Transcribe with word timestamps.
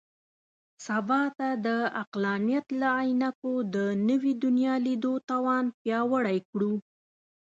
سبا 0.85 1.21
ته 1.37 1.49
د 1.65 1.67
عقلانیت 2.01 2.67
له 2.81 2.87
عینکو 2.99 3.53
د 3.75 3.77
نوي 4.09 4.33
دنیا 4.43 4.75
لیدو 4.85 5.13
توان 5.29 5.65
پیاوړی 5.81 6.37
کړو. 6.49 6.73